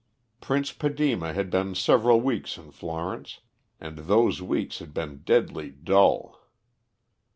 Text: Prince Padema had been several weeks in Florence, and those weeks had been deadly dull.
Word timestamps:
Prince 0.39 0.71
Padema 0.73 1.31
had 1.31 1.51
been 1.51 1.75
several 1.75 2.19
weeks 2.21 2.57
in 2.57 2.71
Florence, 2.71 3.39
and 3.79 3.99
those 3.99 4.41
weeks 4.41 4.79
had 4.79 4.95
been 4.95 5.17
deadly 5.21 5.69
dull. 5.69 6.41